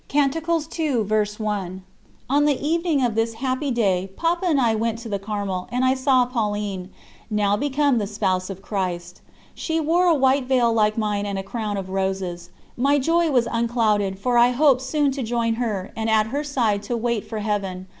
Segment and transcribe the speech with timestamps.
[0.15, 5.85] On the evening of this happy day Papa and I went to the Carmel, and
[5.85, 6.89] I saw Pauline,
[7.29, 9.21] now become the Spouse of Christ.
[9.53, 12.49] She wore a white veil like mine and a crown of roses.
[12.75, 16.81] My joy was unclouded, for I hoped soon to join her, and at her side
[16.89, 17.85] to wait for Heaven.